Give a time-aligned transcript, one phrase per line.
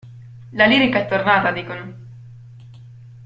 [0.53, 1.93] La lirica è tornata dicono.